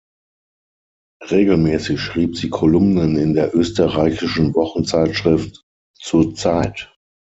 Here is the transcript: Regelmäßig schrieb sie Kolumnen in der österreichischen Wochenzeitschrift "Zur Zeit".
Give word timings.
Regelmäßig 1.29 2.01
schrieb 2.01 2.35
sie 2.35 2.49
Kolumnen 2.49 3.17
in 3.17 3.35
der 3.35 3.53
österreichischen 3.55 4.55
Wochenzeitschrift 4.55 5.61
"Zur 5.93 6.33
Zeit". 6.33 6.97